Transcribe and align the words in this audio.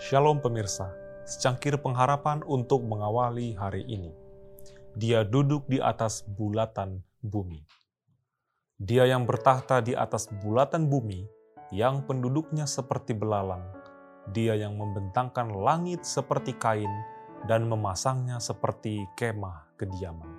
Shalom 0.00 0.40
pemirsa, 0.40 0.96
secangkir 1.28 1.76
pengharapan 1.76 2.40
untuk 2.48 2.80
mengawali 2.88 3.52
hari 3.52 3.84
ini. 3.84 4.08
Dia 4.96 5.28
duduk 5.28 5.68
di 5.68 5.76
atas 5.76 6.24
bulatan 6.24 7.04
bumi. 7.20 7.60
Dia 8.80 9.04
yang 9.04 9.28
bertahta 9.28 9.84
di 9.84 9.92
atas 9.92 10.32
bulatan 10.40 10.88
bumi, 10.88 11.28
yang 11.68 12.00
penduduknya 12.08 12.64
seperti 12.64 13.12
belalang. 13.12 13.60
Dia 14.32 14.56
yang 14.56 14.80
membentangkan 14.80 15.52
langit 15.52 16.08
seperti 16.08 16.56
kain 16.56 16.88
dan 17.44 17.68
memasangnya 17.68 18.40
seperti 18.40 19.04
kemah 19.20 19.68
kediaman. 19.76 20.32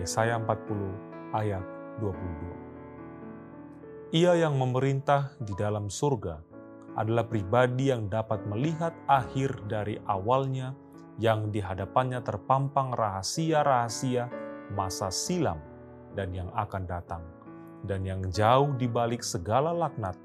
Yesaya 0.00 0.40
40 0.40 1.36
ayat 1.36 1.60
22. 2.00 4.16
Ia 4.16 4.48
yang 4.48 4.56
memerintah 4.56 5.36
di 5.36 5.52
dalam 5.52 5.92
surga 5.92 6.47
adalah 6.98 7.22
pribadi 7.30 7.94
yang 7.94 8.10
dapat 8.10 8.42
melihat 8.50 8.90
akhir 9.06 9.70
dari 9.70 10.02
awalnya 10.10 10.74
yang 11.22 11.54
di 11.54 11.62
hadapannya 11.62 12.18
terpampang 12.26 12.90
rahasia-rahasia 12.90 14.26
masa 14.74 15.06
silam 15.14 15.62
dan 16.18 16.34
yang 16.34 16.50
akan 16.58 16.82
datang, 16.90 17.22
dan 17.86 18.02
yang 18.02 18.22
jauh 18.34 18.74
di 18.74 18.90
balik 18.90 19.22
segala 19.22 19.70
laknat, 19.70 20.18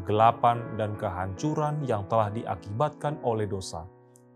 kegelapan, 0.00 0.64
dan 0.80 0.96
kehancuran 0.96 1.84
yang 1.84 2.08
telah 2.08 2.32
diakibatkan 2.32 3.20
oleh 3.20 3.44
dosa, 3.44 3.84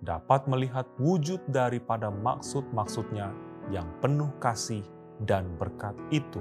dapat 0.05 0.45
melihat 0.49 0.85
wujud 1.01 1.41
daripada 1.49 2.13
maksud-maksudnya 2.13 3.33
yang 3.73 3.89
penuh 4.05 4.29
kasih 4.41 4.85
dan 5.25 5.49
berkat 5.57 5.97
itu. 6.13 6.41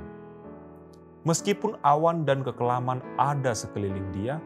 Meskipun 1.28 1.76
awan 1.84 2.24
dan 2.24 2.44
kekelaman 2.48 3.04
ada 3.20 3.52
sekeliling 3.52 4.08
dia, 4.16 4.40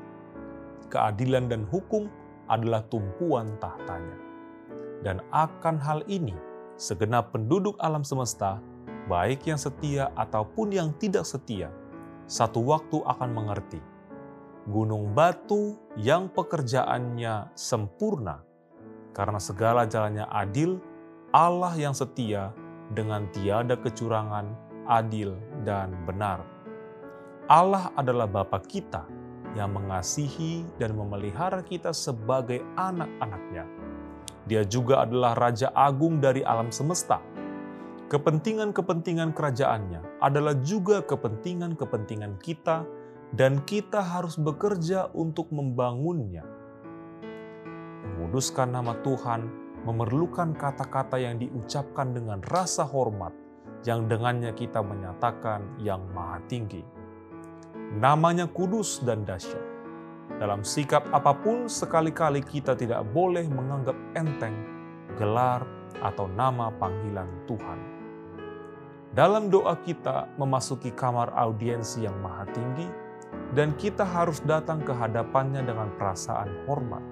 keadilan 0.93 1.49
dan 1.49 1.65
hukum 1.73 2.05
adalah 2.45 2.85
tumpuan 2.93 3.57
tahtanya. 3.57 4.17
Dan 5.01 5.19
akan 5.33 5.81
hal 5.81 6.05
ini, 6.05 6.37
segenap 6.77 7.33
penduduk 7.33 7.73
alam 7.81 8.05
semesta, 8.05 8.61
baik 9.09 9.49
yang 9.49 9.57
setia 9.57 10.13
ataupun 10.13 10.69
yang 10.69 10.93
tidak 11.01 11.25
setia, 11.25 11.73
satu 12.29 12.61
waktu 12.61 13.01
akan 13.01 13.33
mengerti. 13.33 13.81
Gunung 14.69 15.11
batu 15.11 15.75
yang 15.99 16.31
pekerjaannya 16.31 17.51
sempurna, 17.51 18.45
karena 19.11 19.41
segala 19.41 19.83
jalannya 19.83 20.23
adil, 20.31 20.79
Allah 21.35 21.75
yang 21.75 21.91
setia 21.91 22.55
dengan 22.95 23.27
tiada 23.35 23.75
kecurangan, 23.75 24.55
adil, 24.87 25.35
dan 25.67 25.91
benar. 26.07 26.47
Allah 27.51 27.91
adalah 27.99 28.23
Bapa 28.23 28.63
kita 28.63 29.03
yang 29.53 29.73
mengasihi 29.73 30.65
dan 30.81 30.97
memelihara 30.97 31.61
kita 31.61 31.93
sebagai 31.93 32.61
anak-anaknya. 32.77 33.65
Dia 34.43 34.65
juga 34.67 35.05
adalah 35.05 35.37
Raja 35.37 35.71
Agung 35.71 36.19
dari 36.19 36.43
alam 36.43 36.73
semesta. 36.73 37.21
Kepentingan-kepentingan 38.11 39.31
kerajaannya 39.33 40.21
adalah 40.21 40.53
juga 40.61 41.01
kepentingan-kepentingan 41.01 42.37
kita 42.43 42.85
dan 43.33 43.63
kita 43.65 44.03
harus 44.03 44.37
bekerja 44.37 45.09
untuk 45.15 45.49
membangunnya. 45.49 46.45
Menguduskan 48.03 48.69
nama 48.69 48.93
Tuhan 49.01 49.63
memerlukan 49.87 50.53
kata-kata 50.53 51.17
yang 51.17 51.41
diucapkan 51.41 52.13
dengan 52.13 52.39
rasa 52.45 52.85
hormat 52.85 53.33
yang 53.83 54.07
dengannya 54.07 54.55
kita 54.55 54.79
menyatakan 54.79 55.79
yang 55.81 56.03
maha 56.15 56.39
tinggi 56.47 57.02
namanya 57.97 58.49
kudus 58.49 59.01
dan 59.05 59.21
dahsyat. 59.25 59.61
Dalam 60.41 60.65
sikap 60.65 61.05
apa 61.13 61.31
pun, 61.35 61.69
sekali-kali 61.69 62.41
kita 62.41 62.73
tidak 62.73 63.05
boleh 63.13 63.45
menganggap 63.45 63.95
enteng 64.17 64.55
gelar 65.13 65.61
atau 66.01 66.25
nama 66.25 66.73
panggilan 66.73 67.29
Tuhan. 67.45 67.79
Dalam 69.13 69.53
doa 69.53 69.77
kita 69.77 70.25
memasuki 70.41 70.89
kamar 70.89 71.29
audiensi 71.37 72.01
yang 72.01 72.17
maha 72.17 72.49
tinggi, 72.49 72.89
dan 73.53 73.77
kita 73.77 74.01
harus 74.01 74.41
datang 74.41 74.81
ke 74.81 74.89
hadapannya 74.89 75.61
dengan 75.61 75.93
perasaan 75.93 76.65
hormat. 76.65 77.05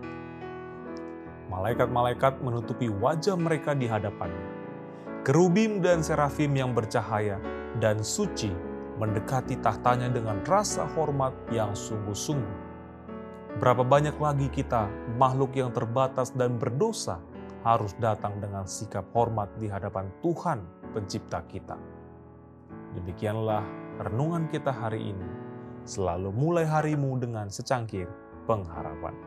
Malaikat-malaikat 1.53 2.41
menutupi 2.41 2.89
wajah 2.89 3.37
mereka 3.37 3.77
di 3.77 3.85
hadapannya. 3.85 4.49
Kerubim 5.21 5.85
dan 5.85 6.01
serafim 6.01 6.49
yang 6.57 6.73
bercahaya 6.73 7.37
dan 7.77 8.01
suci 8.01 8.49
mendekati 9.01 9.57
tahtanya 9.57 10.13
dengan 10.13 10.37
rasa 10.45 10.85
hormat 10.93 11.33
yang 11.49 11.73
sungguh-sungguh. 11.73 12.69
Berapa 13.57 13.81
banyak 13.81 14.13
lagi 14.21 14.45
kita, 14.53 14.85
makhluk 15.17 15.57
yang 15.57 15.73
terbatas 15.73 16.29
dan 16.37 16.61
berdosa, 16.61 17.17
harus 17.65 17.97
datang 17.97 18.37
dengan 18.37 18.69
sikap 18.69 19.09
hormat 19.17 19.49
di 19.57 19.65
hadapan 19.65 20.05
Tuhan 20.21 20.61
Pencipta 20.93 21.41
kita. 21.49 21.77
Demikianlah 22.93 23.65
renungan 24.05 24.45
kita 24.53 24.69
hari 24.69 25.13
ini. 25.13 25.29
Selalu 25.81 26.29
mulai 26.29 26.65
harimu 26.69 27.17
dengan 27.17 27.49
secangkir 27.49 28.05
pengharapan. 28.45 29.17